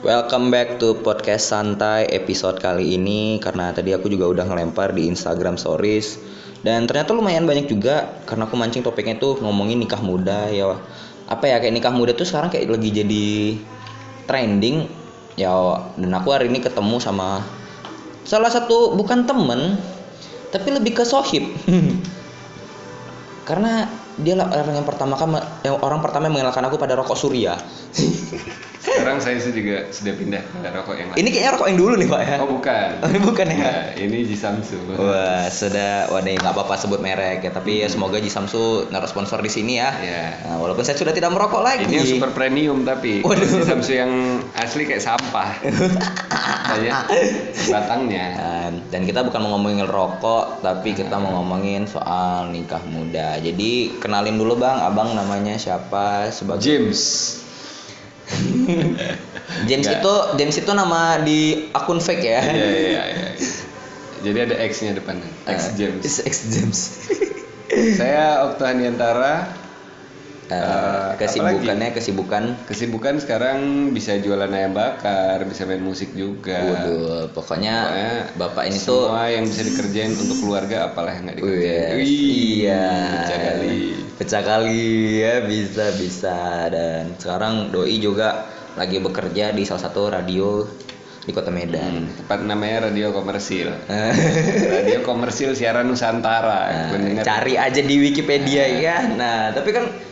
[0.00, 3.36] Welcome back to podcast santai episode kali ini.
[3.36, 6.16] Karena tadi aku juga udah ngelempar di Instagram Stories.
[6.64, 10.80] Dan ternyata lumayan banyak juga karena aku mancing topiknya tuh ngomongin nikah muda ya.
[11.28, 13.60] Apa ya kayak nikah muda tuh sekarang kayak lagi jadi
[14.24, 14.88] trending
[15.36, 15.52] ya.
[16.00, 17.44] Dan aku hari ini ketemu sama
[18.24, 19.76] salah satu bukan temen
[20.48, 21.44] tapi lebih ke sohib.
[23.48, 23.84] Karena
[24.18, 25.30] dia lah orang yang pertama kan
[25.62, 27.54] yang orang pertama yang mengenalkan aku pada rokok surya
[28.80, 31.20] Sekarang saya sih juga sudah pindah ke rokok yang lain.
[31.20, 32.88] ini kayaknya rokok yang dulu nih pak ya Oh bukan.
[33.28, 34.76] bukan ya Nah, ini Jisamsu.
[34.96, 39.44] Wah, sudah, waduh nggak apa-apa sebut merek ya, tapi ya semoga Ji Samsu naruh sponsor
[39.44, 39.92] di sini ya.
[40.00, 40.24] Ya.
[40.48, 41.84] Nah, walaupun saya sudah tidak merokok lagi.
[41.84, 43.44] Ini yang super premium tapi Waduh.
[43.44, 45.60] Jisamsu yang asli kayak sampah.
[46.72, 47.04] Banyak
[47.76, 48.26] batangnya.
[48.40, 53.36] Dan, dan kita bukan mau ngomongin rokok, tapi kita mau ngomongin soal nikah muda.
[53.44, 57.00] Jadi kenalin dulu bang, abang namanya siapa sebagai James.
[59.68, 60.00] James Nggak.
[60.00, 62.40] itu James itu nama di akun fake ya.
[62.42, 63.28] Iya iya iya.
[64.20, 65.28] Jadi ada X-nya depannya.
[65.44, 66.02] X Eh, James.
[66.20, 66.78] X James.
[67.96, 69.59] Saya Okto Handiantara.
[70.50, 76.58] Eh, kesibukannya kesibukan Kesibukan sekarang bisa jualan ayam bakar, bisa main musik juga.
[76.58, 81.38] Waduh, pokoknya Pokoknya bapak ini tuh semua yang bisa dikerjain untuk keluarga apalah yang nggak
[81.38, 81.90] dikerjain.
[81.94, 82.86] Wih, Wih, iya.
[83.14, 83.78] pecah kali.
[84.18, 84.82] Pecah kali
[85.22, 90.66] ya bisa bisa dan sekarang doi juga lagi bekerja di salah satu radio
[91.20, 92.10] di Kota Medan.
[92.10, 93.70] Hmm, tepat namanya radio komersil.
[94.74, 96.90] Radio komersil siaran Nusantara.
[96.90, 99.04] nah, cari aja di Wikipedia ya.
[99.04, 100.09] Nah, tapi kan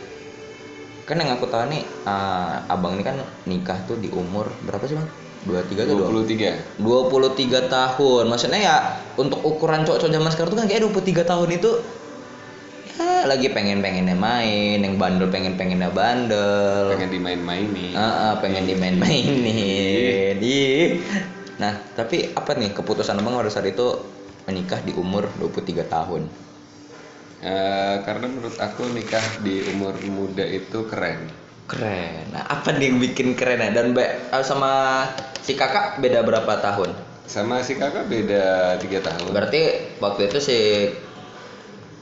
[1.09, 3.17] kan yang aku tahu nih ah, abang ini kan
[3.49, 5.09] nikah tuh di umur berapa sih bang?
[5.49, 6.83] 23 atau 23.
[6.83, 8.77] 23 tahun maksudnya ya
[9.17, 11.71] untuk ukuran cowok-cowok zaman sekarang tuh kan kayak 23 tahun itu
[12.99, 17.95] ya lagi pengen-pengennya main yang bandel pengen-pengennya bandel Pengen dimain-mainin.
[17.95, 20.99] Ah, ah, pengen dimain-mainin Ih.
[21.55, 23.95] nah tapi apa nih keputusan abang pada saat itu
[24.45, 26.27] menikah di umur 23 tahun
[27.39, 31.23] Eh, karena menurut aku nikah di umur muda itu keren.
[31.69, 35.05] keren nah apa nih yang bikin keren ya dan be- ah, sama
[35.39, 36.91] si kakak beda berapa tahun
[37.23, 39.31] Sama si kakak beda tiga tahun.
[39.31, 39.61] berarti
[39.97, 40.57] waktu itu si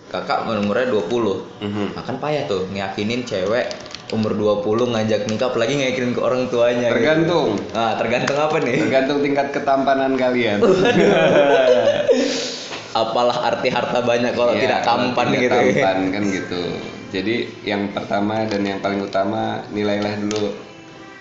[0.08, 1.94] kakak umurnya 20 Mhm.
[1.94, 3.68] Nah, kan payah tuh ngeyakinin cewek
[4.10, 6.96] umur 20 ngajak nikah apalagi ngeyakinin ke orang tuanya gitu.
[6.96, 7.50] Tergantung.
[7.76, 8.80] Nah, tergantung apa nih?
[8.80, 10.64] Tergantung tingkat ketampanan kalian.
[13.00, 15.56] Apalah arti harta banyak kalau Iya, tidak tampan tidak gitu.
[15.56, 16.62] tampan kan gitu
[17.08, 20.52] jadi yang pertama dan yang paling utama nilailah dulu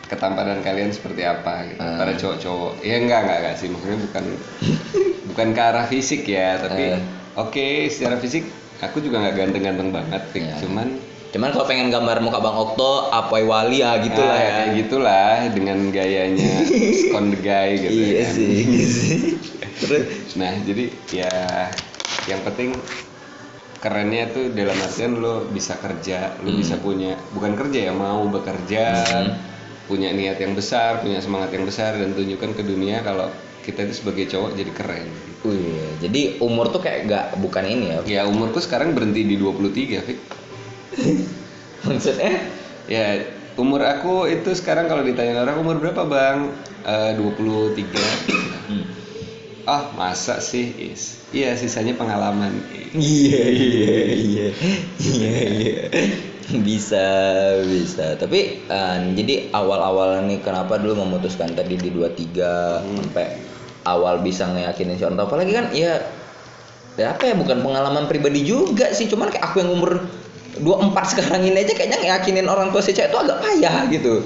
[0.04, 1.96] ketampanan kalian seperti apa gitu Ah.
[1.96, 4.24] pada cowok-cowok ya enggak enggak enggak sih maksudnya bukan
[5.26, 7.00] bukan ke arah fisik ya tapi Eh.
[7.34, 8.46] oke secara fisik
[8.78, 10.22] aku juga nggak ganteng-ganteng banget.
[10.32, 10.54] Iya.
[10.58, 10.88] cuman
[11.36, 14.52] Cuman kalau pengen gambar muka Bang Okto, apoy wali ya gitu lah ah, ya.
[14.56, 16.64] kayak gitulah dengan gayanya
[17.28, 18.28] the guy gitu Iya ya.
[18.32, 19.16] sih, iya sih.
[19.84, 21.32] Terus Nah, jadi ya
[22.24, 22.72] yang penting
[23.76, 26.56] kerennya tuh dalam artian lo bisa kerja, lo Hmm.
[26.56, 29.36] bisa punya bukan kerja ya, mau bekerja, Hmm.
[29.84, 33.28] punya niat yang besar, punya semangat yang besar dan tunjukkan ke dunia kalau
[33.60, 35.08] kita itu sebagai cowok jadi keren.
[35.44, 37.98] Wih, jadi umur tuh kayak gak bukan ini ya.
[38.08, 40.18] Ya umurku sekarang berhenti di 23, Fik.
[41.86, 43.18] Maksudnya Ya
[43.58, 46.54] umur aku itu sekarang kalau ditanya orang umur berapa, Bang?
[46.86, 47.82] Eh 23.
[48.70, 48.86] Hmm.
[49.66, 50.70] Ah, masa sih?
[50.78, 51.18] Is.
[51.34, 52.62] Iya, sisanya pengalaman.
[52.94, 54.48] Iya iya iya
[55.02, 55.82] iya iya
[56.46, 57.02] bisa
[57.66, 63.34] bisa tapi eh, jadi awal-awal nih kenapa dulu memutuskan tadi di 23 sampai
[63.82, 66.06] awal bisa ngeyakinin si orang apalagi kan ya
[66.94, 70.06] ya apa ya bukan pengalaman pribadi juga sih cuman kayak aku yang umur
[70.58, 74.24] 24 sekarang ini aja kayaknya ngeyakinin orang tua si cewek itu agak payah gitu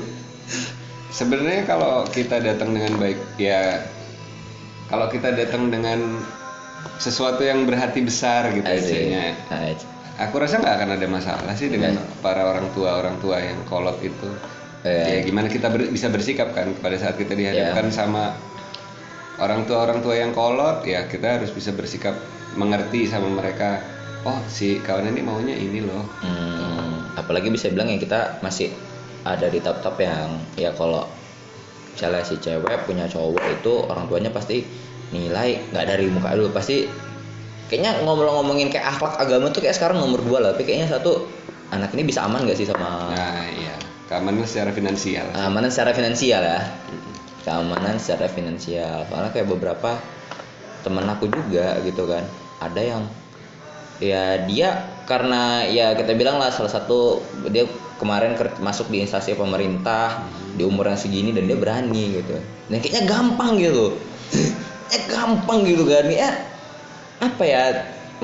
[1.11, 3.83] Sebenarnya kalau kita datang dengan baik, ya
[4.87, 6.23] kalau kita datang dengan
[6.97, 8.79] sesuatu yang berhati besar gitu aja
[9.51, 9.59] Nah,
[10.21, 13.99] Aku rasa nggak akan ada masalah sih dengan para orang tua orang tua yang kolot
[14.01, 14.29] itu.
[14.87, 15.03] Eh.
[15.03, 18.37] Ya gimana kita ber- bisa bersikap kan pada saat kita dihadapkan sama
[19.41, 22.15] orang tua orang tua yang kolot, ya kita harus bisa bersikap
[22.55, 23.81] mengerti sama mereka.
[24.21, 26.05] Oh si kawan ini maunya ini loh.
[26.21, 28.69] Hmm, apalagi bisa bilang ya kita masih
[29.25, 31.09] ada di tahap-tahap yang ya kalau
[31.93, 34.65] misalnya si cewek punya cowok itu orang tuanya pasti
[35.13, 36.89] nilai nggak dari muka dulu pasti
[37.69, 41.29] kayaknya ngomong-ngomongin kayak akhlak agama tuh kayak sekarang nomor dua lah tapi kayaknya satu
[41.71, 43.75] anak ini bisa aman gak sih sama Nah iya,
[44.11, 45.27] keamanan secara finansial.
[45.31, 46.61] keamanan secara finansial ya.
[47.41, 49.07] Keamanan secara finansial.
[49.07, 49.97] Soalnya kayak beberapa
[50.83, 52.27] temen aku juga gitu kan.
[52.61, 53.03] Ada yang
[54.01, 57.21] ya dia karena ya kita bilang lah salah satu
[57.53, 57.69] dia
[58.01, 58.33] kemarin
[58.65, 60.25] masuk di instansi pemerintah
[60.57, 62.41] di umur yang segini dan dia berani gitu.
[62.73, 64.01] Dan kayaknya gampang gitu.
[64.89, 66.09] Ya gampang gitu kan.
[66.09, 66.33] Ya
[67.21, 67.63] apa ya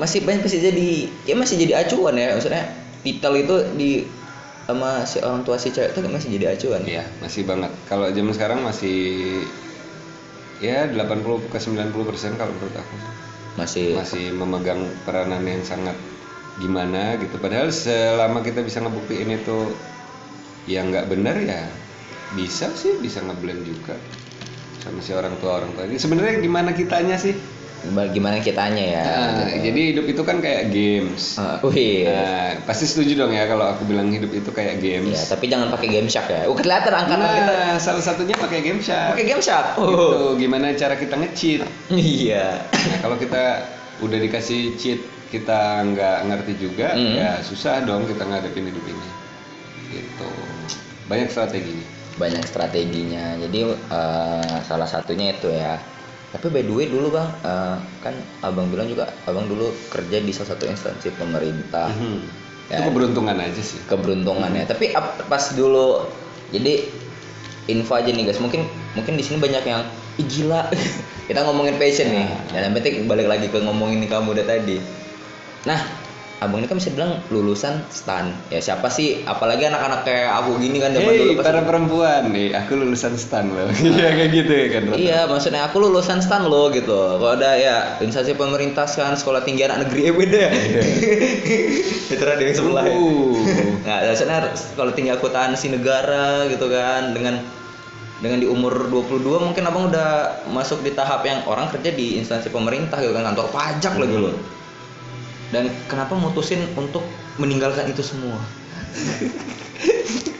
[0.01, 0.89] masih banyak masih jadi
[1.29, 2.33] ya masih jadi acuan ya.
[2.33, 2.65] Maksudnya
[3.05, 3.91] titel itu di
[4.67, 6.81] sama si orang tua si cewek itu masih jadi acuan.
[6.83, 7.71] Iya, masih banget.
[7.87, 8.99] Kalau zaman sekarang masih
[10.59, 12.95] ya 80 ke 90 persen kalau menurut aku
[13.57, 15.97] masih masih memegang peranan yang sangat
[16.61, 17.41] gimana gitu.
[17.41, 19.73] Padahal selama kita bisa ngebuktiin itu
[20.69, 21.65] yang nggak benar ya
[22.35, 23.95] bisa sih bisa ngeblend juga
[24.83, 25.97] sama si orang tua orang tua ini.
[25.97, 27.56] Sebenarnya gimana kitanya sih?
[27.87, 31.37] Bagaimana kitanya ya Nah, jadi hidup itu kan kayak games.
[31.63, 35.11] Wih Nah, pasti setuju dong ya kalau aku bilang hidup itu kayak games.
[35.11, 38.59] ya tapi jangan pakai game shark ya uh, kelihatan angkatan kita Nah, salah satunya pakai
[38.61, 39.13] game shark.
[39.13, 41.61] pakai game shark Gitu, oh gimana cara kita nge-cheat.
[41.91, 43.43] iya Nah, kalau kita
[43.99, 47.13] udah dikasih cheat kita nggak ngerti juga, Hmm.
[47.13, 49.07] ya susah dong kita ngadepin hidup ini.
[49.89, 50.29] Gitu.
[51.05, 51.79] Banyak strategi.
[52.15, 55.77] banyak strateginya jadi eh, salah satunya itu ya
[56.37, 58.13] tapi by the way dulu bang eh, kan
[58.45, 61.89] abang bilang juga abang dulu kerja di salah satu instansi pemerintah.
[61.89, 62.17] Mhm.
[62.67, 62.83] Ya.
[62.83, 63.79] Itu keberuntungan aja sih.
[63.89, 64.63] keberuntungan ya.
[64.69, 66.05] Tapi ap- pas dulu
[66.51, 66.85] jadi
[67.67, 68.39] info aja nih guys.
[68.39, 68.63] Mungkin
[68.93, 69.83] mungkin di sini banyak yang
[70.17, 70.65] Ih, gila.
[71.29, 72.25] Kita ngomongin passion nih.
[72.49, 74.81] Dan yang penting balik lagi ke ngomongin kamu udah tadi.
[75.69, 76.06] Nah
[76.37, 80.77] abang ini kan bisa bilang lulusan stan ya siapa sih apalagi anak-anak kayak aku gini
[80.77, 83.69] kan zaman dulu pas para perempuan nih, aku lulusan stan loh.
[83.97, 84.81] Iya kayak gitu ya kan.
[84.93, 86.93] Iya, maksudnya aku lulusan stan lo gitu.
[86.93, 90.45] Kalau ada ya instansi pemerintah kan sekolah tinggi anak negeri ya beda.
[92.13, 92.85] Itu ada yang sebelah.
[92.85, 92.93] ya.
[92.93, 93.35] Uh.
[93.83, 97.41] Nah, maksudnya sekolah tinggi akuntansi negara gitu kan dengan
[98.17, 102.49] dengan di umur 22 mungkin abang udah masuk di tahap yang orang kerja di instansi
[102.49, 104.33] pemerintah gitu kan kantor pajak lagi lo.
[105.47, 107.07] Dan kenapa mutusin untuk
[107.37, 108.39] meninggalkan itu semua?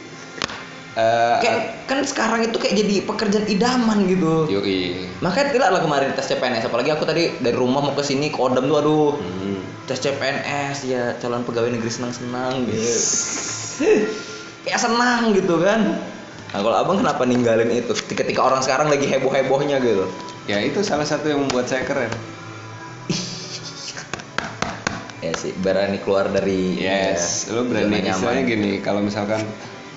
[0.98, 4.50] Eh, Kayak kan sekarang itu kayak jadi pekerjaan idaman gitu.
[4.50, 5.06] yoi.
[5.22, 8.38] Makanya tidak lah kemarin tes CPNS apalagi aku tadi dari rumah mau ke sini ke
[8.42, 9.62] Odem tuh aduh Hmm.
[9.86, 12.82] tes CPNS ya calon pegawai negeri senang-senang gitu.
[14.66, 16.02] Kayak senang gitu kan.
[16.50, 20.02] Nah kalau abang kenapa ninggalin itu ketika orang sekarang lagi heboh-hebohnya gitu?
[20.50, 22.10] Ya itu salah satu yang membuat saya keren.
[25.18, 29.42] Ya sih berani keluar dari Yes, ya, lo berani istilahnya gini, kalau misalkan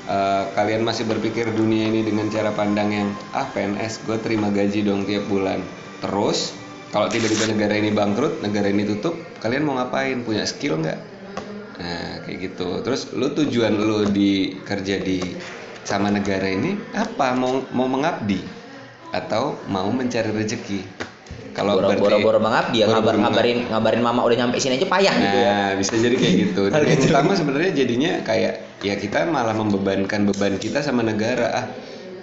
[0.09, 4.81] eh, kalian masih berpikir dunia ini dengan cara pandang yang ah PNS, gue terima gaji
[4.81, 5.61] dong tiap bulan.
[6.01, 6.57] Terus
[6.89, 10.25] kalau tiba-tiba negara ini bangkrut, negara ini tutup, kalian mau ngapain?
[10.25, 10.99] Punya skill nggak?
[11.77, 12.81] Nah kayak gitu.
[12.81, 15.21] Terus lo tujuan lo di kerja di
[15.85, 17.37] sama negara ini apa?
[17.37, 18.41] Mau mau mengabdi
[19.13, 21.10] atau mau mencari rezeki?
[21.51, 25.51] Kalau boro-boro mengabdi ya ngabar ngabarin ngabarin mama udah nyampe sini aja payah gitu ya.
[25.51, 26.61] Nah, bisa jadi kayak gitu.
[26.71, 27.11] Dan yang gitu.
[27.11, 31.47] utama sebenarnya jadinya kayak ya kita malah membebankan beban kita sama negara.
[31.51, 31.65] Ah,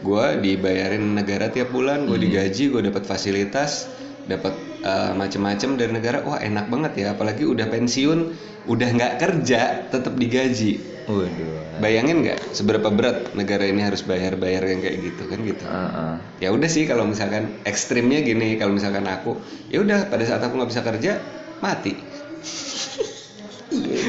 [0.01, 2.15] gua dibayarin negara tiap bulan, Hmm.
[2.15, 3.93] gue digaji, gue dapat fasilitas,
[4.25, 6.23] dapat eh, macem-macem dari negara.
[6.23, 7.07] Wah, enak banget ya.
[7.19, 8.21] Apalagi udah pensiun,
[8.65, 10.98] udah nggak kerja, tetap digaji.
[11.09, 11.81] Waduh.
[11.81, 15.65] Bayangin nggak seberapa berat negara ini harus bayar-bayar yang kayak gitu kan gitu.
[15.65, 16.15] Heeh.
[16.45, 19.41] Ya udah sih kalau misalkan ekstrimnya gini, kalau misalkan aku,
[19.73, 21.13] ya udah pada saat aku nggak bisa kerja,
[21.65, 21.97] mati.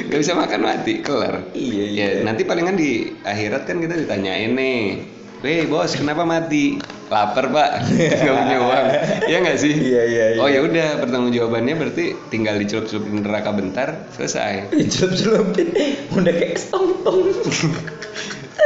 [0.09, 1.51] Gak bisa makan mati, kelar.
[1.51, 5.03] Iya, Ya nanti palingan di akhirat kan kita ditanyain nih,
[5.39, 6.79] Weh bos kenapa mati?
[7.09, 7.69] Lapar pak,
[8.21, 8.85] nggak punya uang.
[9.25, 9.73] Ya nggak sih?
[9.73, 10.39] Iya, iya, iya.
[10.39, 14.69] Oh ya udah pertanggung jawabannya berarti tinggal dicelup-celupin neraka bentar, selesai.
[14.69, 15.73] Celup-celupin
[16.11, 17.33] udah kayak tong-tong.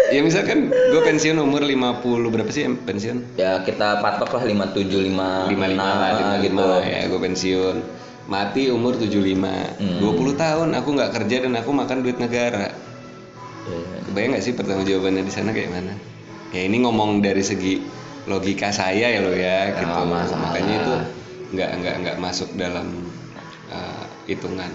[0.05, 3.33] ya misalkan gue pensiun umur 50 berapa sih pensiun?
[3.33, 5.09] ya kita patok lah 57 5
[5.50, 6.53] lima lima lah lima gitu.
[6.53, 7.75] lima ya gue pensiun
[8.25, 9.09] mati umur 75
[9.73, 10.00] Hmm.
[10.03, 12.69] 20 tahun aku nggak kerja dan aku makan duit negara
[13.63, 15.95] Ya, kebayang nggak sih pertanggung jawabannya di sana kayak mana
[16.51, 17.79] ya ini ngomong dari segi
[18.29, 19.89] logika saya ya lo ya gitu.
[19.89, 20.41] Nggak masalah.
[20.49, 20.93] makanya itu
[21.53, 22.87] nggak nggak nggak masuk dalam
[23.69, 24.71] uh, hitungan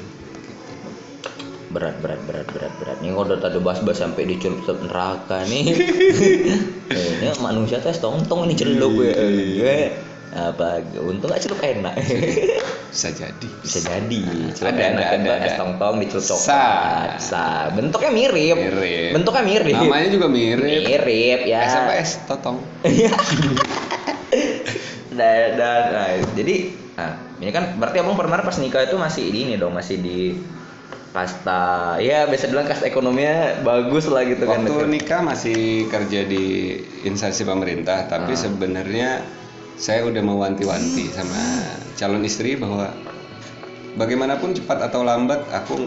[1.68, 2.96] berat berat berat berat berat.
[3.04, 5.64] Nih kalau udah tadi bahas-bahas sampai dicelup celup neraka nih.
[6.88, 9.92] Eh, ini manusia tuh es tong-tong ini celup ya Eh,
[10.32, 12.00] apa untung gak celup enak
[12.88, 13.48] bisa jadi.
[13.60, 14.22] Bisa jadi.
[14.56, 15.58] Celup Ada, ada, itu ada, es ada.
[15.60, 16.64] tong-tong dicelup Sa.
[17.20, 17.42] sa
[17.72, 18.56] bentuknya mirip.
[18.56, 19.10] Mirip.
[19.14, 19.74] bentuknya mirip.
[19.76, 20.82] Namanya juga mirip.
[20.88, 21.60] Mirip ya.
[21.62, 22.56] Es apa es totong.
[25.08, 26.54] Dan, dan nah, jadi
[26.94, 30.38] nah, ini kan berarti abang pernah pas nikah itu masih di ini dong masih di
[31.10, 34.62] kasta ya biasa bilang kasta ekonominya bagus lah gitu kan.
[34.62, 38.38] Waktu nikah masih kerja di instansi pemerintah, tapi Ah.
[38.38, 39.08] sebenarnya
[39.78, 41.62] saya udah mewanti-wanti sama
[41.94, 42.90] calon istri bahwa
[43.94, 45.86] bagaimanapun cepat atau lambat aku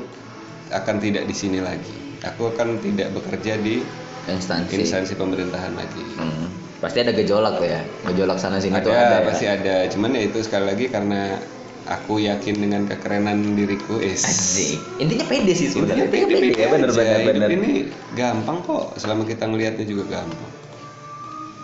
[0.71, 1.99] akan tidak di sini lagi.
[2.23, 3.83] aku kan tidak bekerja di
[4.31, 4.79] instansi.
[4.79, 6.03] instansi pemerintahan lagi.
[6.15, 6.47] Hmm.
[6.79, 7.83] pasti ada gejolak ya.
[8.09, 9.27] Gejolak sana sini ada, tuh ada ya?
[9.27, 9.75] pasti ada.
[9.91, 11.37] Cuman ya itu sekali lagi karena
[11.85, 14.81] aku yakin dengan kekerenan diriku is Asik.
[15.01, 16.07] intinya pede sih sebenarnya.
[16.07, 17.49] Intinya intinya pede ya bener bener bener.
[17.53, 17.71] Ini
[18.15, 18.97] gampang kok.
[19.01, 20.60] Selama kita ngelihatnya juga gampang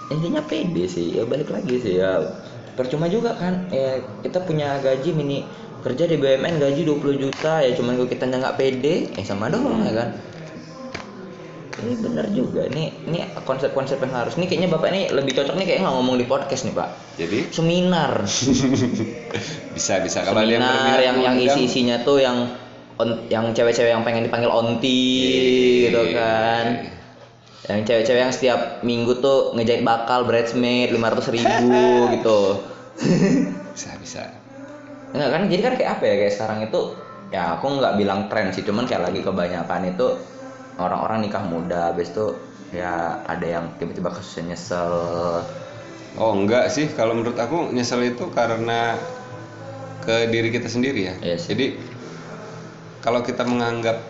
[0.08, 2.22] intinya pede sih ya balik lagi sih ya.
[2.78, 5.42] Percuma juga kan ya kita punya gaji mini
[5.82, 9.82] kerja di BUMN gaji 20 juta ya cuman kalau kita nggak pede eh sama dong
[9.84, 10.10] ya kan?
[11.78, 15.66] Ini bener juga ini ini konsep-konsep yang harus ini kayaknya bapak ini lebih cocok nih
[15.70, 16.90] kayak nggak ngomong di podcast nih pak.
[17.22, 17.40] Jadi?
[17.54, 18.12] Seminar.
[19.78, 20.26] Bisa bisa.
[20.26, 22.50] Kalau yang seminar yang yang mengundang, isi isinya tuh yang
[22.98, 25.06] on- yang cewek-cewek yang pengen dipanggil onti
[25.86, 26.97] gitu kan
[27.66, 31.82] yang cewek-cewek yang setiap minggu tuh ngejahit bakal bridesmaid 500 ribu
[32.16, 32.40] gitu.
[33.74, 34.22] Bisa bisa.
[35.12, 36.82] Enggak kan jadi kan kayak apa ya kayak sekarang itu
[37.34, 40.08] ya aku nggak bilang tren sih cuman kayak lagi kebanyakan itu
[40.80, 42.38] orang-orang nikah muda habis itu
[42.72, 44.94] ya ada yang tiba-tiba kasusnya nyesel.
[46.18, 46.86] Oh enggak sih.
[46.94, 48.96] Kalau menurut aku nyesel itu karena
[50.06, 51.14] ke diri kita sendiri ya.
[51.36, 51.52] Sih.
[51.52, 51.66] jadi
[53.04, 54.04] kalau kita menganggap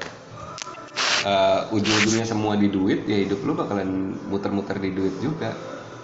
[1.25, 5.55] uh, ujung-ujungnya semua di duit ya hidup lu bakalan muter-muter di duit juga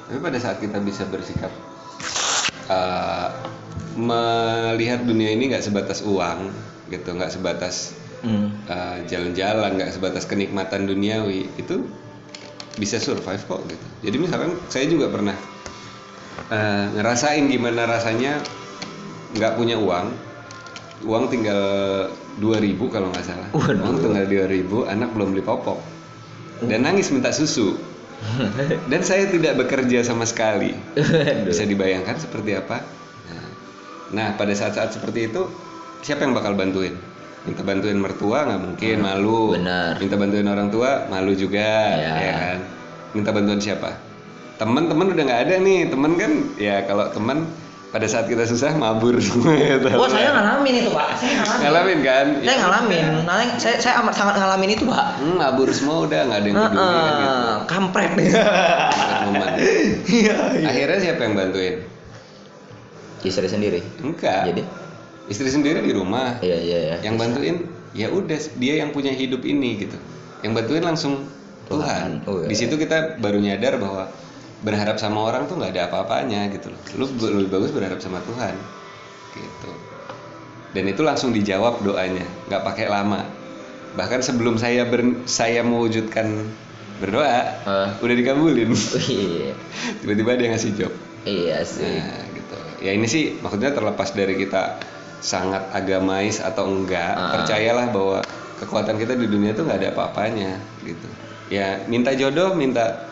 [0.08, 1.52] tapi pada saat kita bisa bersikap
[2.70, 3.30] uh,
[3.94, 6.50] melihat dunia ini nggak sebatas uang
[6.90, 7.94] gitu nggak sebatas
[8.26, 8.48] hmm.
[8.66, 11.86] uh, jalan-jalan nggak sebatas kenikmatan duniawi itu
[12.78, 15.38] bisa survive kok gitu jadi misalkan saya juga pernah
[16.50, 18.42] uh, ngerasain gimana rasanya
[19.38, 20.33] nggak punya uang
[21.04, 21.62] uang tinggal
[22.40, 23.48] 2000 kalau nggak salah.
[23.52, 23.84] Waduh.
[23.84, 25.80] uang tinggal 2000 anak belum beli popok.
[26.64, 27.76] Dan nangis minta susu.
[28.92, 30.72] Dan saya tidak bekerja sama sekali.
[31.44, 32.80] Bisa dibayangkan seperti apa?
[33.28, 33.46] Nah,
[34.12, 35.44] nah pada saat-saat seperti itu
[36.00, 36.96] siapa yang bakal bantuin?
[37.44, 39.52] Minta bantuin mertua nggak mungkin malu.
[39.52, 40.00] benar.
[40.00, 42.14] minta bantuin orang tua malu juga Ya.
[42.16, 42.60] ya kan?
[43.12, 43.92] Minta bantuan siapa?
[44.56, 45.92] Teman-teman udah nggak ada nih.
[45.92, 47.44] Teman kan ya kalau teman
[47.94, 50.02] pada saat kita susah mabur semua ya tahu.
[50.02, 51.62] Wah saya ngalamin itu pak, saya ngalamin.
[51.62, 55.06] ngalamin kan Saya ngalamin, nah, saya, saya amat sangat ngalamin itu pak.
[55.22, 58.12] Hmm, mabur semua udah nggak ada yang peduli kan gitu Heeh, Kampret.
[58.18, 59.52] Dekat momen.
[60.10, 60.36] Iya.
[60.66, 61.76] akhirnya siapa yang bantuin
[63.24, 63.80] Istri sendiri.
[64.04, 64.62] enggak Jadi,
[65.32, 66.96] istri sendiri di rumah iya iya iya.
[67.08, 67.64] yang bantuin
[67.96, 69.96] ya udah dia yang punya hidup ini gitu
[70.44, 71.24] yang bantuin langsung
[71.72, 72.28] Tuhan, Tuhan.
[72.28, 72.52] Oh, iya.
[72.52, 74.12] di situ kita baru nyadar bahwa
[74.64, 77.06] berharap sama orang tuh nggak ada apa-apanya gitu loh lu
[77.38, 78.56] lebih bagus berharap sama Tuhan
[79.34, 79.72] gitu
[80.72, 83.28] dan itu langsung dijawab doanya nggak pakai lama
[83.94, 86.48] bahkan sebelum saya ber- saya mewujudkan
[86.98, 87.88] berdoa Eh.
[88.00, 88.72] udah dikabulin
[89.10, 89.54] Iya.
[90.00, 90.94] tiba-tiba dia ngasih job
[91.24, 91.88] Iya sih.
[91.88, 92.58] Nah, gitu.
[92.84, 94.76] Ya ini sih maksudnya terlepas dari kita
[95.18, 97.32] sangat agamais atau enggak, Ah.
[97.32, 98.20] percayalah bahwa
[98.60, 101.08] kekuatan kita di dunia itu nggak ada apa-apanya gitu.
[101.48, 103.08] Ya minta jodoh, minta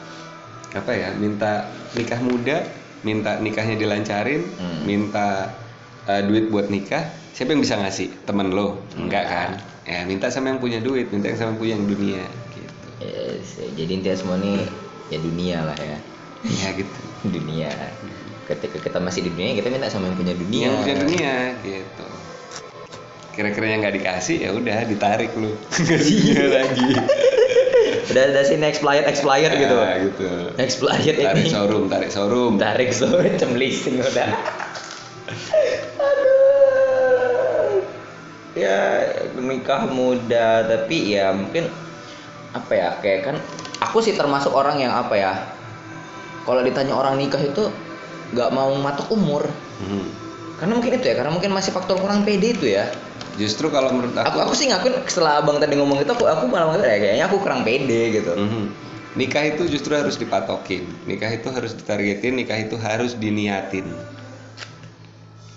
[0.72, 2.64] apa ya, minta nikah muda,
[3.04, 4.88] minta nikahnya dilancarin, Hmm.
[4.88, 5.52] minta
[6.08, 8.12] uh, duit buat nikah, siapa yang bisa ngasih?
[8.24, 8.80] Temen lo?
[8.96, 9.50] Enggak kan?
[9.84, 12.24] Ya minta sama yang punya duit, minta yang sama yang punya yang dunia
[12.54, 12.88] gitu.
[13.02, 13.68] Iya sih.
[13.76, 14.64] Jadi intinya semua nih
[15.10, 15.98] ya dunia lah ya.
[16.48, 17.00] Ya gitu.
[17.36, 17.70] Dunia.
[18.48, 20.64] Ketika kita masih di dunia kita minta sama yang punya dunia.
[20.68, 22.06] yang punya dunia gitu
[23.32, 25.56] kira-kira yang nggak dikasih ya udah ditarik lu
[25.88, 27.00] Iya lagi
[28.10, 29.78] Udah ada sih expired expired gitu.
[29.78, 31.50] Nah, gitu Expired tarik ini.
[31.52, 32.90] showroom tarik showroom Tarik
[33.38, 34.30] jam leasing udah.
[36.02, 37.86] Aduh.
[38.52, 41.72] Ya nikah muda tapi ya mungkin
[42.52, 43.36] apa ya kayak kan
[43.80, 45.34] aku sih termasuk orang yang apa ya
[46.44, 47.72] kalau ditanya orang nikah itu
[48.36, 49.44] nggak mau matok umur
[49.82, 50.06] Hmm.
[50.62, 52.86] karena mungkin itu ya karena mungkin masih faktor kurang pede itu ya
[53.40, 56.46] justru kalau menurut aku aku, aku sih ngakuin setelah abang tadi ngomong itu aku aku
[56.52, 58.34] malah ngomong ya kayaknya aku kurang pede gitu.
[58.36, 58.66] Mhm.
[59.12, 60.88] nikah itu justru harus dipatokin.
[61.04, 63.92] Nikah itu harus ditargetin nikah itu harus diniatin.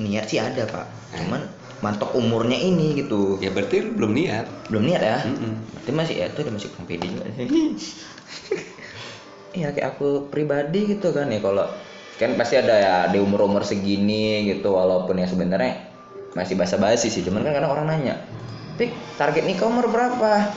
[0.03, 0.87] Niat sih ada pak.
[1.15, 1.47] Cuman
[1.79, 3.39] mantok umurnya ini gitu.
[3.39, 4.51] Ya berarti lu belum niat.
[4.75, 5.19] Belum niat ya?
[5.23, 5.71] Mhm.
[5.71, 7.47] berarti masih ya itu masih kurang pede juga sih.
[9.55, 11.71] Iya kayak aku pribadi gitu kan ya kalau
[12.19, 15.84] kan pasti ada ya di umur umur segini gitu walaupun ya sebenarnya
[16.35, 18.15] masih basa-basi sih cuman kan kadang orang nanya.
[18.75, 20.51] Pik target nikah umur berapa?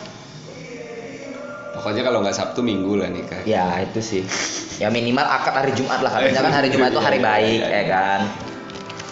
[1.77, 3.45] Pokoknya kalau nggak sabtu minggu lah nikah.
[3.45, 4.23] Ya itu sih.
[4.81, 6.17] Ya minimal akad hari Jumat lah.
[6.17, 8.19] Katanya kan hari Jumat itu hari baik ya kan?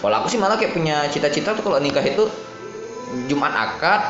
[0.02, 2.26] Kalau aku sih malah kayak punya cita-cita tuh kalau nikah itu
[3.30, 4.02] Jumat akad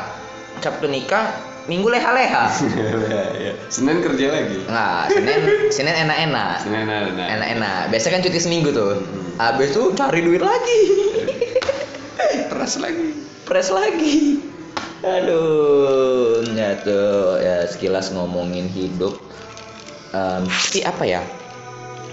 [0.57, 1.29] Sabtu nikah
[1.67, 2.47] Minggu leha-leha.
[3.37, 4.59] Ya, senin kerja lagi?
[4.65, 5.39] Nggak Senin
[5.75, 6.63] Senin enak-enak.
[6.63, 7.81] Senin enak enak-enak.
[7.91, 8.97] Biasa kan cuti seminggu tuh.
[8.97, 9.25] Hmm.
[9.37, 11.06] habis itu cari duit lagi
[12.67, 13.07] peras lagi
[13.47, 14.15] press lagi
[14.97, 19.13] Aduh, ya tuh ya sekilas ngomongin hidup.
[20.09, 21.21] Em, tapi apa ya?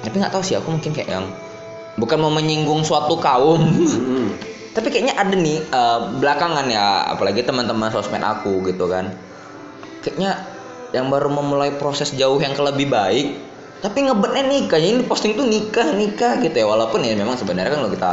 [0.05, 1.27] Tapi nggak tahu sih aku mungkin kayak yang
[1.97, 3.61] bukan mau menyinggung suatu kaum.
[3.65, 4.37] Hmm.
[4.77, 9.17] tapi kayaknya ada nih eh, belakangan ya, apalagi teman-teman sosmed aku gitu kan.
[10.05, 10.45] Kayaknya
[10.93, 13.41] yang baru memulai proses jauh yang ke lebih baik,
[13.81, 14.77] tapi ngebetnya nikah.
[14.77, 16.69] Jadi ini posting tuh nikah nikah gitu ya.
[16.69, 18.13] Walaupun ya memang sebenarnya kan kalau kita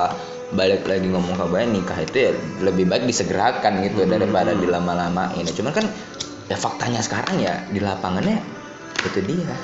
[0.52, 5.48] balik lagi ngomong ke bayang nikah itu ya lebih baik disegerakan gitu daripada dilama-lamain.
[5.48, 5.86] Ya, Cuman kan
[6.52, 8.44] ya faktanya sekarang ya di lapangannya
[9.02, 9.56] itu dia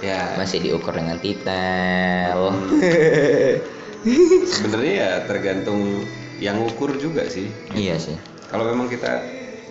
[0.00, 2.38] Ya, masih diukur dengan titel.
[4.56, 6.00] sebenarnya ya tergantung
[6.40, 7.52] yang ukur juga sih.
[7.76, 8.16] iya sih.
[8.48, 9.20] Kalau memang kita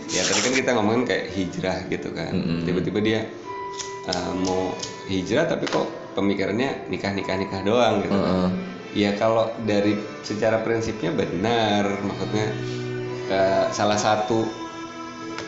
[0.10, 2.29] ya tadi kan kita ngomongin kayak hijrah gitu kan.
[2.29, 2.62] Mm-mm.
[2.62, 3.20] Tiba-tiba dia
[4.06, 4.77] uh, mau
[5.10, 8.13] hijrah tapi kok pemikirannya nikah nikah nikah doang gitu.
[8.13, 8.50] Heeh.
[8.98, 9.93] Ya kalau dari
[10.25, 12.48] secara prinsipnya benar, maksudnya
[13.29, 14.50] uh, salah satu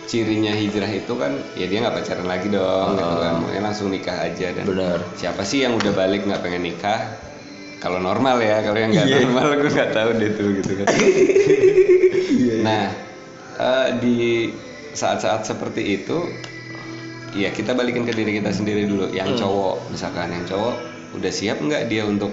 [0.06, 4.28] cirinya hijrah itu kan ya dia nggak pacaran lagi dong gitu kan, maunya langsung nikah
[4.28, 5.00] aja dan Benar.
[5.16, 7.16] siapa sih yang udah balik nggak pengen nikah?
[7.82, 10.86] Kalau normal ya, kalau yang nggak normal gue nggak tahu deh tuh gitu kan.
[12.68, 12.86] nah
[13.58, 14.20] eh, di
[14.94, 16.30] saat-saat seperti itu,
[17.34, 19.10] ya kita balikin ke diri kita sendiri dulu.
[19.10, 20.76] Yang cowok misalkan yang cowok
[21.18, 22.30] udah siap nggak dia untuk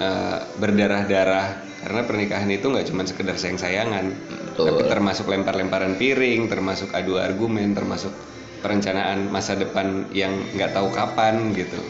[0.00, 1.68] eh, berdarah-darah?
[1.80, 4.12] Karena pernikahan itu nggak cuma sekedar sayang-sayangan,
[4.52, 4.68] Betul.
[4.68, 8.12] tapi termasuk lempar-lemparan piring, termasuk adu argumen, termasuk
[8.60, 11.80] perencanaan masa depan yang nggak tahu kapan gitu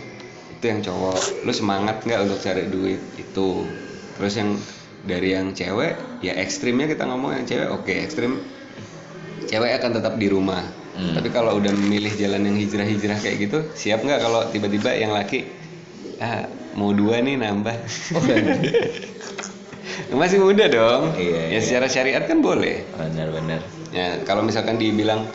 [0.60, 3.64] itu yang cowok lu semangat nggak untuk cari duit itu
[4.20, 4.54] terus yang
[5.08, 8.38] dari yang cewek ya ekstrimnya kita ngomong yang cewek oke ekstrim
[9.48, 11.14] cewek akan tetap di rumah Hmm.
[11.14, 15.46] tapi kalau udah memilih jalan yang hijrah-hijrah kayak gitu siap nggak kalau tiba-tiba yang laki
[16.20, 17.72] ah mau dua nih nambah
[20.12, 21.58] masih muda dong Iya, ya iya.
[21.60, 23.60] secara syariat kan boleh Benar-benar.
[23.90, 25.26] Ya, kalau misalkan dibilang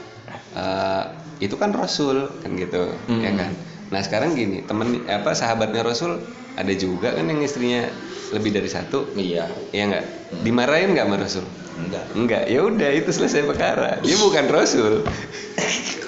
[0.54, 1.04] eh,
[1.38, 3.20] itu kan Rasul kan gitu, Hmm.
[3.20, 3.51] ya kan.
[3.86, 6.18] Nah sekarang gini, temen apa sahabatnya Rasul
[6.56, 7.86] ada juga kan yang istrinya
[8.32, 9.46] lebih dari satu, Iya.
[9.70, 10.05] ya nggak?
[10.42, 11.46] Dimarahin nggak sama Rasul?
[11.75, 12.03] Enggak.
[12.16, 14.00] Enggak, ya udah itu selesai perkara.
[14.00, 15.03] Dia bukan Rasul.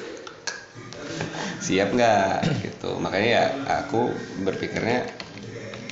[1.67, 2.63] Siap nggak?
[2.63, 2.89] Gitu.
[2.95, 3.43] Makanya ya
[3.83, 4.07] aku
[4.41, 5.03] berpikirnya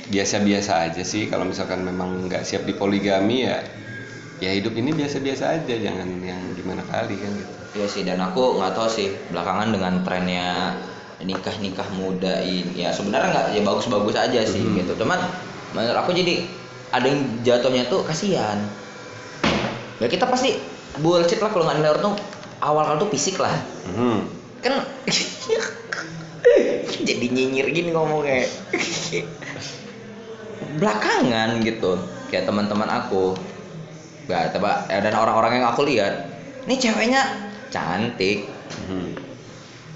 [0.08, 1.28] biasa-biasa aja sih.
[1.28, 3.60] Kalau misalkan memang nggak siap di poligami ya,
[4.40, 5.74] ya hidup ini biasa-biasa aja.
[5.76, 7.54] Jangan yang gimana kali kan gitu.
[7.76, 10.72] Iya sih dan aku nggak tahu sih belakangan dengan trennya
[11.16, 14.76] nikah nikah muda ini ya sebenarnya nggak ya bagus-bagus aja sih Hmm.
[14.76, 15.16] gitu cuman
[15.72, 16.44] menurut aku jadi
[16.92, 18.60] ada yang jatuhnya tuh kasihan
[19.96, 20.60] ya kita pasti
[21.00, 22.12] bullshit lah kalau nggak nilai tuh
[22.60, 23.56] awal awal tuh fisik lah
[23.88, 24.28] Hmm.
[24.66, 24.74] Kan
[27.08, 28.50] jadi nyinyir gini ngomongnya.
[30.78, 31.98] Belakangan gitu
[32.30, 33.38] kayak teman-teman aku.
[34.26, 36.26] Gak tebak ya, dan orang-orang yang aku lihat
[36.66, 37.22] ini ceweknya
[37.70, 38.50] cantik.
[38.66, 39.14] Hmm.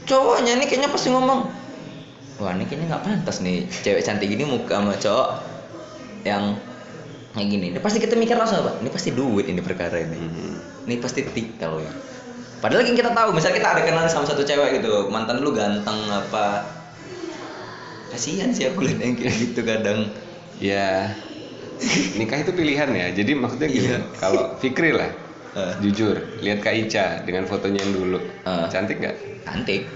[0.06, 1.50] cowoknya nih kayaknya pasti ngomong
[2.38, 5.28] wah ini kayaknya nggak pantas nih cewek cantik gini muka sama cowok
[6.22, 6.54] yang
[7.34, 7.66] kayak gini.
[7.74, 8.82] Ini pasti kita mikir langsung apa?
[8.82, 10.18] Ini pasti duit ini perkara ini.
[10.18, 10.54] Hmm.
[10.86, 11.92] ini pasti titel ya
[12.60, 15.96] padahal yang kita tahu misalnya kita ada kenalan sama satu cewek gitu mantan lu ganteng
[16.06, 16.64] apa
[18.10, 20.00] kasihan sih aku lihat yang kayak gitu kadang
[20.60, 21.16] Ya
[22.12, 23.08] nikah itu pilihan ya.
[23.10, 24.04] Jadi maksudnya gini, Iya.
[24.20, 25.08] kalau Fikri lah,
[25.50, 25.72] Eh.
[25.80, 28.68] jujur, lihat Kak Ica dengan fotonya yang dulu, Eh.
[28.68, 29.16] cantik nggak?
[29.40, 29.88] cantik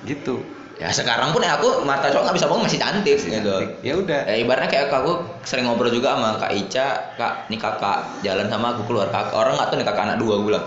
[0.00, 0.38] Gitu.
[0.78, 3.70] ya sekarang pun ya aku mata cowok nggak bisa bohong masih cantik Masih gitu cantik.
[3.82, 4.20] Ya udah.
[4.24, 6.86] ya ibaratnya kayak aku sering ngobrol juga sama kak Ica
[7.18, 10.34] kak nih kakak jalan sama aku keluar kakak orang nggak tahu nih kakak anak dua
[10.38, 10.64] gue bilang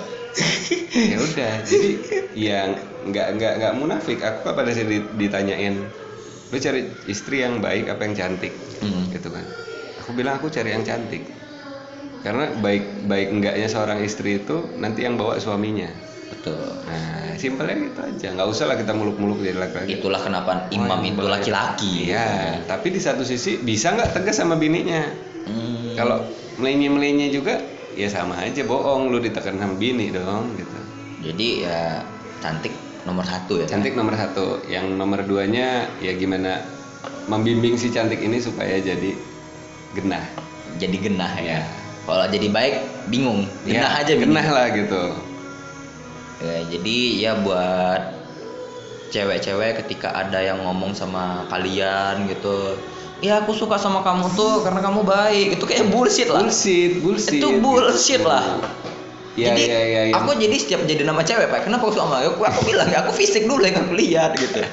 [0.91, 1.89] ya udah jadi
[2.33, 2.69] yang
[3.03, 4.19] nggak nggak nggak munafik.
[4.19, 5.75] Aku kan pada di- ditanyain?
[6.49, 8.53] Lu cari istri yang baik apa yang cantik?
[8.81, 9.09] Hmm.
[9.09, 9.45] gitu kan.
[10.01, 11.23] Aku bilang aku cari yang cantik.
[12.19, 15.91] Karena baik baik enggaknya seorang istri itu nanti yang bawa suaminya.
[16.29, 16.61] Betul.
[16.87, 18.27] Nah simpelnya gitu aja.
[18.31, 19.99] Nggak usah lah kita muluk-muluk jadi laki-laki.
[19.99, 21.31] Itulah kenapa imam Oh, itu boleh.
[21.35, 22.09] laki-laki.
[22.09, 22.63] Iya.
[22.63, 25.31] Tapi di satu sisi bisa nggak tegas sama bininya?
[25.43, 25.91] Hmm.
[25.93, 26.23] kalau
[26.55, 27.59] melenye-melenye juga
[27.95, 29.09] ya sama aja bohong.
[29.09, 30.77] Lu ditekan sama bini dong gitu.
[31.23, 32.03] Jadi ya
[32.43, 32.73] cantik
[33.07, 34.61] nomor satu ya cantik nomor satu.
[34.67, 36.63] Yang nomor duanya ya gimana
[37.27, 39.15] membimbing si cantik ini supaya jadi
[39.95, 40.23] genah.
[40.81, 41.61] Jadi genah ya?
[41.61, 41.63] Ya.
[42.03, 42.75] kalau jadi baik
[43.07, 43.47] bingung.
[43.63, 44.35] Genah Ya, aja bingung.
[44.35, 45.03] genah lah gitu.
[46.43, 48.01] Ya, jadi ya buat
[49.13, 52.75] cewek-cewek ketika ada yang ngomong sama kalian gitu
[53.23, 55.55] ya aku suka sama kamu tuh karena kamu baik.
[55.55, 56.43] Itu kayak bullshit lah.
[56.43, 57.39] Bullshit bullshit.
[57.39, 58.27] Itu bullshit gitu.
[58.27, 58.43] lah
[59.33, 60.15] ya jadi ya ya, ya.
[60.21, 61.65] aku jadi setiap jadi nama cewek pak.
[61.65, 62.21] Kenapa aku suka sama?
[62.21, 64.61] Aku aku bilang ya aku fisik dulu yang aku lihat gitu.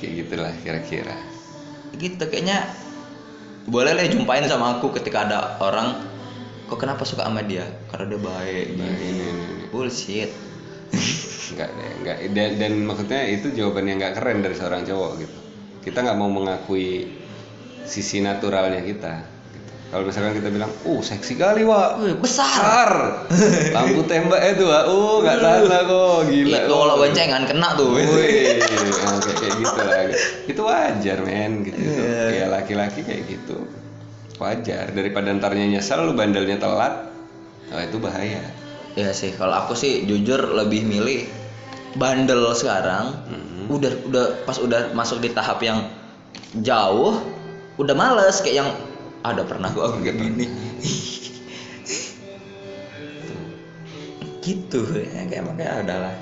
[0.00, 1.16] Kayak gitulah kira-kira.
[1.96, 2.68] Gitu kayaknya
[3.64, 6.04] boleh lah jumpain sama aku ketika ada orang
[6.68, 7.68] kok kenapa suka sama dia?
[7.92, 8.66] Karena dia baik.
[8.76, 8.88] Ini.
[9.68, 10.32] bullshit
[11.54, 12.16] Enggak deh, enggak.
[12.32, 15.38] Dan, dan maksudnya itu jawaban yang nggak keren dari seorang cowok gitu.
[15.84, 17.12] Kita nggak mau mengakui
[17.84, 19.14] sisi naturalnya kita.
[19.52, 19.70] Gitu.
[19.92, 23.22] Kalau misalkan kita bilang, uh seksi kali wa, Wih, besar
[23.76, 26.58] lampu tembaknya tuh wa, uh nggak tahan lah kok, gila.
[26.58, 28.16] itu kok." kalau boncengan kena tuh Wih, nah,
[29.20, 30.00] kayak, kayak gitu lah.
[30.48, 31.80] Itu wajar men, gitu.
[31.84, 32.20] Iya.
[32.32, 33.58] Kayak laki-laki kayak gitu.
[34.40, 34.90] Wajar.
[34.90, 37.12] Daripada ntarnya nyesel, lu bandelnya telat,
[37.70, 38.63] oh itu bahaya.
[38.94, 41.26] Ya sih kalau aku sih jujur lebih milih
[41.94, 43.66] bandel sekarang Mhm.
[43.70, 45.86] udah udah pas udah masuk di tahap yang
[46.58, 47.18] jauh
[47.74, 48.70] udah males kayak yang
[49.22, 50.46] ada pernah gua kayak gini
[54.44, 56.12] gitu ya kayak makanya adalah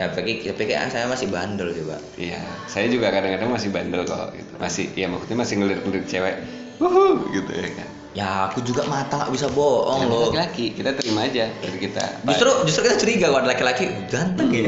[0.00, 4.06] ya tapi tapi kayak saya masih bandel sih pak Iya, saya juga kadang-kadang masih bandel
[4.06, 4.52] kok gitu.
[4.56, 6.36] Masih ya maksudnya masih ngelirik-ngelirik cewek.
[6.78, 7.90] Wuhu gitu ya kan.
[8.18, 12.04] Ya aku juga mata nggak bisa bohong Kita loh laki-laki, kita terima aja dari kita.
[12.26, 14.66] justru justru kita curiga kalau ada laki-laki ganteng ya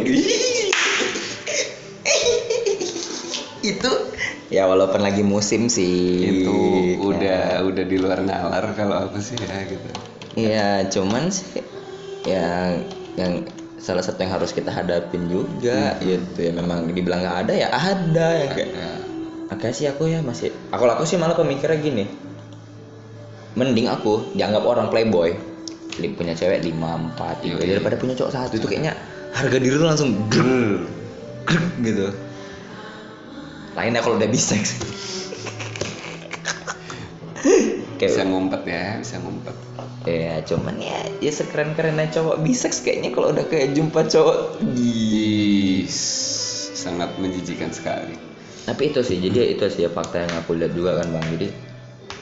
[3.60, 3.90] itu
[4.48, 6.96] ya walaupun lagi musim sih itu Ya.
[6.96, 9.88] udah udah di luar nalar kalau aku sih ya gitu.
[10.32, 11.60] Iya, cuman sih
[12.24, 13.32] yang yang
[13.76, 18.26] salah satu yang harus kita hadapin juga gitu ya memang dibilang nggak ada ya ada
[18.36, 18.90] ya kayak Ya,
[19.50, 22.04] Makanya sih aku ya masih aku aku sih malah pemikirnya gini
[23.58, 25.34] mending aku dianggap orang playboy.
[26.00, 27.76] Punya cewek lima empat gitu Yoi.
[27.76, 28.96] daripada punya cowok satu itu kayaknya
[29.36, 30.88] harga diri lu langsung grrr,
[31.44, 32.06] grrr, gitu.
[33.76, 34.56] Lainnya kalau udah bisa.
[34.56, 34.80] Bisa
[38.00, 39.56] kayak ngumpet ya, bisa ngumpet.
[40.08, 45.84] ya cuman ya ya sekeren kerennya cowok bisex kayaknya kalau udah kayak jumpa cowok Ih,
[46.72, 48.16] sangat menjijikan sekali.
[48.64, 51.24] tapi itu sih jadi itu sih ya fakta yang aku lihat juga kan bang.
[51.36, 51.46] Jadi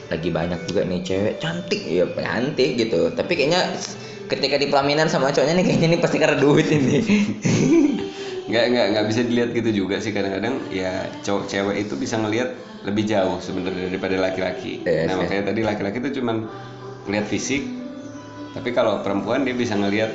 [0.09, 3.61] lagi banyak juga nih cewek cantik ya cantik gitu tapi kayaknya
[4.29, 6.97] ketika di pelaminan sama cowoknya nih kayaknya nih pasti karena duit ini
[8.49, 12.49] nggak nggak nggak bisa dilihat gitu juga sih kadang-kadang ya cowok cewek itu bisa ngelihat
[12.81, 14.81] lebih jauh sebenarnya daripada laki-laki.
[14.87, 16.47] Iya nah makanya tadi laki-laki itu cuman
[17.05, 17.61] ngelihat fisik,
[18.55, 20.09] tapi kalau perempuan dia bisa ngelihat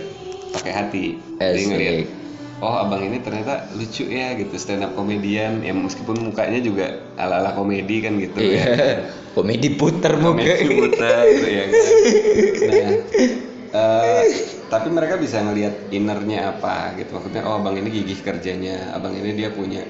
[0.51, 1.05] pakai hati.
[1.39, 1.71] Jadi Asik.
[1.71, 1.97] ngelihat
[2.65, 7.53] oh abang ini ternyata lucu ya gitu stand up komedian ya meskipun mukanya juga ala-ala
[7.53, 8.49] komedi kan gitu ya.
[8.49, 8.65] iya
[9.37, 11.83] komedi puter muka Komedi buta gitu ya kan.
[12.65, 12.91] Nah,
[13.75, 14.23] eh,
[14.71, 17.19] tapi mereka bisa ngelihat innernya apa gitu.
[17.19, 19.83] Maksudnya oh abang ini gigih kerjanya, abang ini dia punya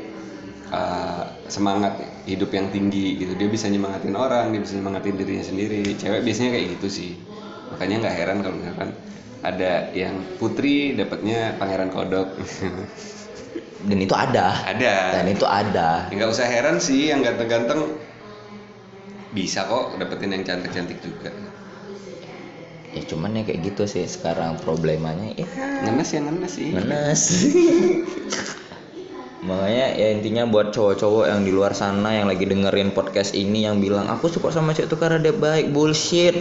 [0.73, 3.37] eh, semangat hidup yang tinggi gitu.
[3.37, 5.95] Dia bisa nyemangatin orang, dia bisa nyemangatin dirinya sendiri.
[6.01, 7.13] Cewek biasanya kayak gitu sih.
[7.77, 8.91] Makanya nggak heran kalau misalkan
[9.45, 12.33] ada yang putri dapatnya pangeran kodok.
[13.85, 15.21] dan itu ada ada.
[15.21, 18.01] dan itu ada Ya, nggak usah heran sih yang ganteng-ganteng
[19.37, 21.29] bisa kok dapetin yang cantik-cantik juga.
[22.95, 25.45] ya cuman ya kayak gitu sih sekarang problemanya ya
[25.85, 26.71] Ngenes ya ngenes sih.
[26.73, 27.23] Ngenes.
[29.45, 33.77] Makanya ya intinya buat cowok-cowok yang di luar sana yang lagi dengerin podcast ini yang
[33.77, 36.33] bilang aku suka sama cewek itu karena dia baik bullshit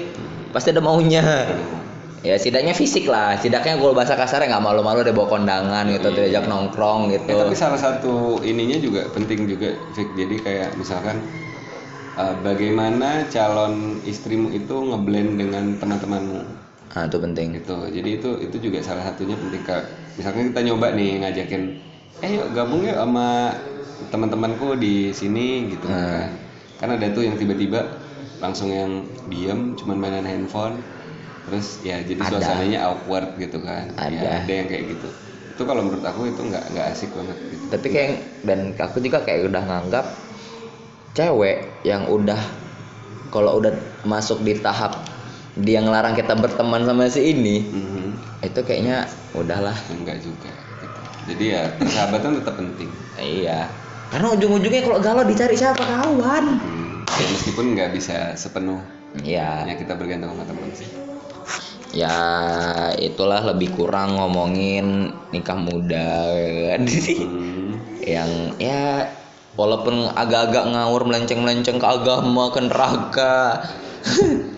[0.55, 1.19] pasti ada maunya
[2.23, 6.21] ya setidaknya fisik lah setidaknya kalau bahasa kasarnya nggak malu-malu dia bawa kondangan gitu atau
[6.23, 10.15] diajak nongkrong gitu tapi salah satu ininya juga penting juga, Fik.
[10.15, 11.17] Jadi kayak misalkan
[12.17, 13.73] eh, bagaimana calon
[14.05, 16.41] istrimu itu ngeblend dengan teman-temanmu
[16.93, 17.89] nah itu penting gitu.
[17.89, 19.83] Jadi itu itu juga salah satunya penting kak.
[20.13, 21.63] Misalkan kita nyoba nih ngajakin,
[22.21, 23.49] eh yuk gabung yuk sama
[24.13, 25.97] teman-temanku di sini gitu Hmm.
[25.97, 26.29] kan.
[26.77, 27.81] Kan ada tuh yang tiba-tiba
[28.37, 28.91] langsung yang
[29.25, 30.85] diem, cuman mainan handphone.
[31.43, 32.29] Terus ya jadi Ada.
[32.31, 33.91] suasananya awkward gitu kan.
[33.91, 34.29] Ya, Ada.
[34.41, 35.09] ada yang kayak gitu.
[35.53, 37.65] Itu kalau menurut aku itu nggak nggak asik banget gitu.
[37.69, 40.05] tapi kayak dan aku juga kayak udah nganggap
[41.13, 42.37] cewek yang udah
[43.29, 44.97] kalau udah masuk di tahap
[45.55, 48.09] dia ngelarang kita berteman sama si ini Mhm.
[48.41, 50.99] itu kayaknya udahlah Enggak juga gitu.
[51.23, 52.89] Jadi ya persahabatan tetap penting.
[53.15, 53.69] iya
[54.09, 56.89] karena ujung-ujungnya kalau galau dicari siapa kawan Hmm.
[57.13, 60.89] Ya, meskipun nggak bisa sepenuhnya ya kita bergantung sama teman sih.
[61.93, 62.17] Ya
[62.97, 66.33] itulah lebih kurang ngomongin nikah muda
[66.73, 66.81] kan
[67.23, 67.77] Hmm.
[68.03, 69.07] yang ya
[69.53, 73.37] walaupun agak-agak ngawur melenceng-melenceng ke agama ke neraka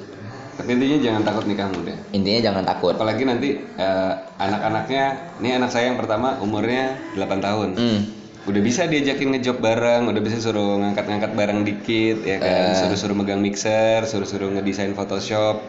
[0.56, 1.94] Tapi intinya jangan takut nikah muda.
[2.10, 5.04] intinya jangan takut Apalagi nanti eh, anak-anaknya,
[5.44, 7.70] ini anak saya yang pertama umurnya 8 tahun.
[7.76, 8.00] hmm.
[8.48, 12.78] Udah bisa diajakin ngejob bareng, udah bisa suruh ngangkat-ngangkat barang dikit ya kan, Eh.
[12.78, 15.60] suruh-suruh megang mixer, suruh-suruh ngedesain Photoshop.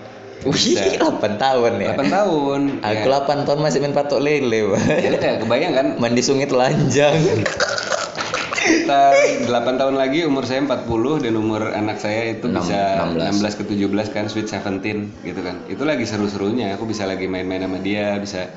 [0.44, 1.00] Wih, Bisa.
[1.00, 2.60] 8 tahun ya 8 tahun.
[2.84, 3.24] aku ya.
[3.24, 4.80] 8 tahun masih main patok lele Pak.
[5.00, 5.08] Ya
[5.40, 5.86] kebayang kan?
[5.96, 7.16] mandi sungai telanjang
[8.66, 9.14] sekitar
[9.46, 13.42] 8 tahun lagi umur saya 40 dan umur anak saya itu Enam- bisa 16.
[13.42, 17.62] 16 ke 17 kan sweet 17 gitu kan itu lagi seru-serunya aku bisa lagi main-main
[17.62, 18.50] sama dia bisa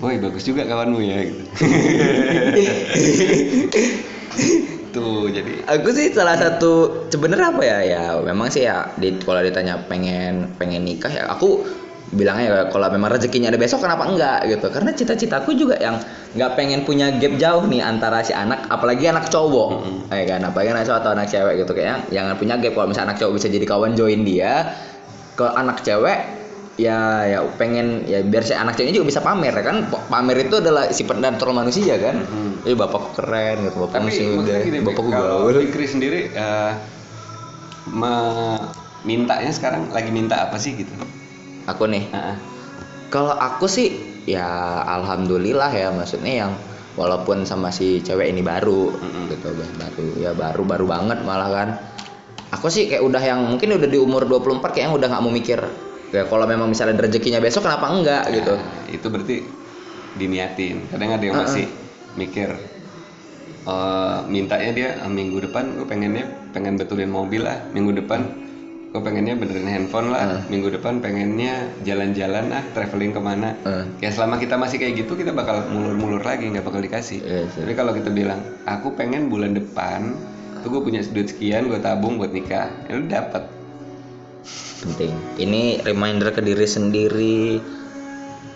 [0.00, 1.44] woi bagus juga kawanmu ya gitu
[4.90, 9.42] tuh jadi Aku sih salah satu sebenarnya apa ya ya memang sih ya di, kalau
[9.42, 11.62] ditanya pengen pengen nikah ya aku
[12.10, 14.66] bilangnya ya kalau memang rezekinya ada besok kenapa enggak gitu.
[14.66, 16.02] Karena cita-citaku juga yang
[16.34, 20.40] nggak pengen punya gap jauh nih antara si anak apalagi anak cowok ya kan?
[20.42, 23.32] Apalagi anak cowok atau anak cewek gitu kayaknya jangan punya gap kalau misalnya anak cowok
[23.38, 24.74] bisa jadi kawan join dia
[25.38, 26.39] ke anak cewek
[26.80, 29.76] ya ya pengen ya biar si anak ceweknya juga bisa pamer kan?
[30.08, 32.24] Pamer itu adalah sifat natural manusia kan?
[32.24, 32.64] Mhm.
[32.64, 35.60] eh bapakku keren gitu bapakku tapi maksudnya gini bapakku kalau gaul.
[35.60, 36.72] Fikri sendiri eh,
[37.86, 38.68] me-
[39.02, 40.92] mintanya sekarang lagi minta apa sih gitu?
[41.66, 42.08] Aku nih?
[42.08, 42.36] Heeh.
[43.10, 43.90] kalau aku sih
[44.22, 44.46] ya
[44.86, 46.52] alhamdulillah ya maksudnya yang
[46.94, 49.26] walaupun sama si cewek ini baru Mm-mm.
[49.28, 51.68] gitu baru ya baru baru banget malah kan?
[52.50, 55.60] Aku sih kayak udah yang mungkin udah di umur 24 kayaknya udah nggak mau mikir
[56.10, 56.22] ya.
[56.26, 58.54] Kalau memang misalnya rezekinya besok kenapa enggak gitu?
[58.54, 59.36] Nah, itu berarti
[60.14, 60.76] diniatin.
[60.90, 61.46] Kadang ada yang Heeh.
[61.46, 61.66] masih
[62.18, 62.48] mikir
[63.60, 68.26] eh, mintanya dia "Ah, minggu depan gue pengennya pengen betulin mobil lah minggu depan
[68.90, 73.54] gue pengennya benerin handphone lah minggu depan pengennya jalan-jalan ah traveling ke mana.
[73.62, 73.84] Heeh.
[74.02, 77.22] ya selama kita masih kayak gitu kita bakal mulur-mulur lagi nggak bakal dikasih.
[77.22, 77.62] Iya sih.
[77.62, 80.18] tapi kalau kita bilang aku pengen bulan depan
[80.60, 83.59] tuh gue punya duit sekian gue tabung buat nikah ya lu dapat
[84.80, 85.12] penting.
[85.36, 87.60] Ini reminder ke diri sendiri.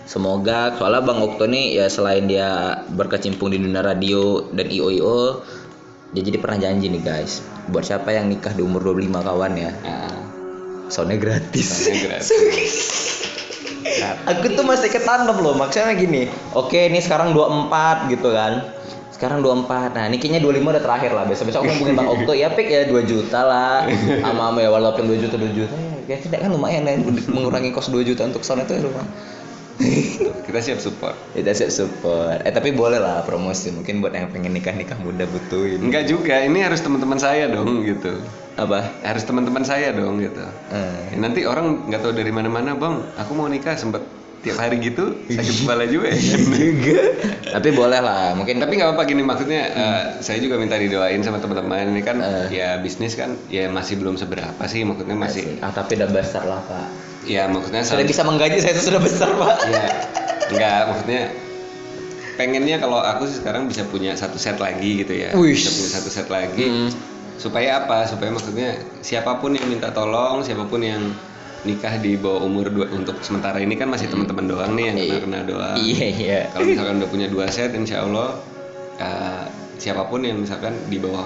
[0.05, 5.41] Semoga soalnya bang Okto nih ya selain dia berkecimpung di dunia radio dan io io
[6.13, 7.41] dia jadi pernah janji nih guys.
[7.73, 9.73] Buat siapa yang nikah di umur 25 kawan ya?
[9.73, 10.17] Nah,
[10.93, 11.89] soundnya gratis.
[11.89, 12.31] Soalnya gratis.
[14.31, 16.29] Aku tuh masih ketanam loh maksudnya gini.
[16.53, 18.61] Oke ini sekarang 24 gitu kan
[19.15, 21.25] sekarang 24 nah ini kayaknya 25 udah terakhir lah.
[21.31, 23.87] Besok besok aku hubungin bang Okto ya pik ya 2 juta lah.
[24.19, 25.75] Sama sama ya walaupun 2 juta 2 juta.
[26.11, 26.99] Ya, ya tidak kan lumayan ya
[27.31, 29.09] mengurangi kos 2 juta untuk sound itu ya lumayan.
[30.47, 31.19] Kita siap support.
[31.35, 32.47] Kita siap support.
[32.47, 33.75] Eh tapi boleh lah promosi.
[33.75, 35.83] Mungkin buat yang pengen nikah nikah muda butuhin.
[35.83, 38.23] Enggak juga, ini harus teman-teman saya dong gitu.
[38.55, 38.87] apa?
[39.03, 40.47] Harus teman-teman saya dong gitu.
[40.71, 43.03] Eh, nanti orang nggak tahu dari mana-mana, bang.
[43.19, 44.07] Aku mau nikah sempet
[44.45, 46.21] tiap hari gitu sakit kepala juga ya.
[46.21, 46.41] kan?
[46.53, 47.01] juga
[47.51, 49.63] tapi boleh lah mungkin Tapi nggak apa-apa gini maksudnya.
[49.67, 52.53] eh, saya juga minta didoain sama teman-teman ini kan Eh.
[52.55, 55.59] ya bisnis kan ya masih belum seberapa sih maksudnya masih.
[55.59, 56.87] ah tapi udah besar lah pak
[57.25, 59.85] Ya maksudnya sudah bisa menggaji saya itu sudah besar pak ya
[60.51, 61.23] nggak maksudnya
[62.35, 65.55] pengennya kalau aku sih sekarang bisa punya satu set lagi gitu ya Wih.
[65.55, 66.91] bisa punya satu set lagi Hmm.
[67.35, 71.01] supaya apa supaya maksudnya siapa pun yang minta tolong siapa pun yang
[71.65, 75.17] nikah di bawah umur dua untuk sementara ini kan masih teman-teman doang nih yang Iya.
[75.19, 78.37] kena doang iya iya kalau misalkan udah punya dua set insya Allah
[78.97, 81.25] eh, siapa pun yang misalkan di bawah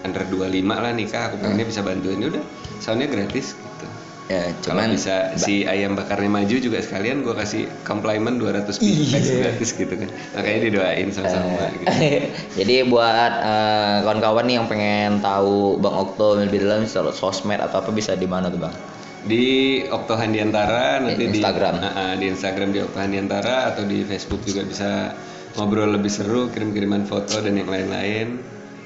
[0.00, 2.44] under 25 lah nikah aku pengennya bisa bantuin Ya udah
[2.78, 3.86] soundnya gratis gitu
[4.28, 9.08] ya kalau cuman bisa si ayam bakarnya maju juga sekalian gue kasih compliment 200 piece
[9.10, 9.34] Iya.
[9.42, 11.86] gratis gitu kan makanya didoain sama-sama gitu.
[12.60, 17.88] Jadi buat eh, kawan-kawan nih yang pengen tahu Bang Okto lebih dalam sosmed atau apa
[17.88, 18.76] bisa di mana tuh Bang?
[19.20, 19.44] Di
[19.82, 21.74] Okto Handiantara nanti Di Instagram.
[21.74, 25.12] di, Ah, ah, di Instagram di Okto Handiantara atau di Facebook juga bisa
[25.54, 28.38] ngobrol lebih seru kirim-kiriman foto dan yang lain-lain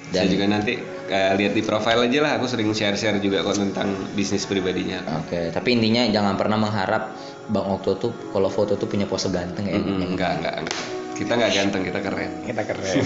[0.09, 0.73] dan Dan- juga nanti
[1.05, 5.51] eh, lihat di profile aja lah aku sering share-share juga kok tentang bisnis pribadinya Oke,
[5.51, 7.13] tapi intinya jangan pernah mengharap
[7.45, 9.77] Bang Okto tuh kalau foto tuh punya pose ganteng ya.
[9.77, 10.79] Mm-mm, enggak, enggak enggak
[11.13, 12.97] kita nggak ganteng kita keren Kita keren.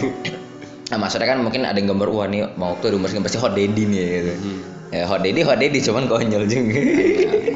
[0.87, 3.39] nah, maksudnya kan mungkin ada yang gambar wah nih Bang Okto di umur segini pasti
[3.39, 4.33] hot daddy nih gitu.
[4.37, 4.61] Hmm.
[4.95, 6.81] Ya hot daddy, hot daddy cuman konyol juga.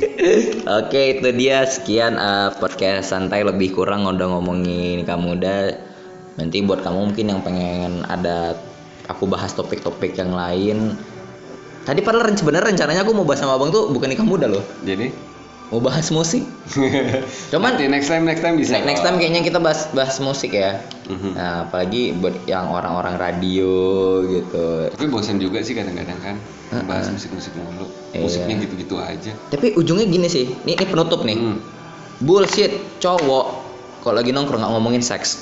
[0.83, 5.75] Oke, itu dia sekian eh, podcast santai lebih kurang udah ngomongin nikah muda.
[6.37, 8.59] Nanti buat kamu mungkin yang pengen ada
[9.07, 10.99] aku bahas topik-topik yang lain.
[11.87, 14.62] Tadi padahal sebenarnya rencananya aku mau bahas sama Abang tuh bukan nikah muda loh.
[14.85, 15.11] jadi
[15.70, 16.42] Mau bahas musik.
[17.54, 20.50] Cuman nanti next time next time bisa next, next time kayaknya kita bahas bahas musik
[20.50, 20.83] ya.
[21.06, 21.38] Mhm.
[21.38, 23.70] Nah, apalagi buat yang orang-orang radio
[24.26, 24.90] gitu.
[24.90, 26.37] Tapi bosan juga sih kadang-kadang kan
[26.90, 27.87] bahas musik-musik mulu.
[28.11, 28.26] Iya.
[28.26, 29.30] Musiknya gitu-gitu aja.
[29.54, 30.50] Tapi ujungnya gini sih.
[30.66, 31.38] Ini, ini penutup nih.
[31.38, 31.59] Hmm.
[32.20, 33.46] bullshit cowok
[34.04, 35.40] kalau lagi nongkrong nggak ngomongin seks